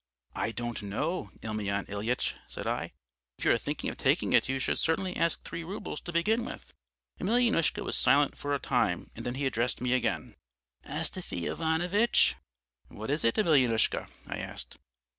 "'I 0.33 0.53
don't 0.53 0.81
know, 0.81 1.29
Emelyan 1.43 1.85
Ilyitch,' 1.87 2.33
said 2.47 2.65
I, 2.65 2.91
'if 3.37 3.45
you 3.45 3.51
are 3.51 3.57
thinking 3.59 3.87
of 3.91 3.97
taking 3.97 4.33
it 4.33 4.49
you 4.49 4.57
should 4.57 4.79
certainly 4.79 5.15
ask 5.15 5.43
three 5.43 5.63
roubles 5.63 6.01
to 6.01 6.11
begin 6.11 6.43
with.' 6.43 6.73
"Emelyanoushka 7.19 7.83
was 7.83 7.99
silent 7.99 8.35
for 8.35 8.55
a 8.55 8.59
time, 8.59 9.11
and 9.15 9.27
then 9.27 9.35
he 9.35 9.45
addressed 9.45 9.79
me 9.79 9.93
again 9.93 10.37
"'Astafy 10.85 11.45
Ivanovitch.' 11.45 12.35
"'What 12.87 13.11
is 13.11 13.23
it, 13.23 13.35
Emelyanoushka?' 13.37 14.07
I 14.27 14.39
asked. 14.39 14.79